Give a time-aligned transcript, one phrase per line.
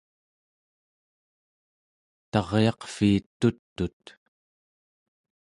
[2.31, 4.03] taryaqviit tut'ut